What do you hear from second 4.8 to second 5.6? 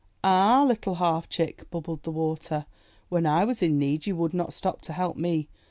to help me.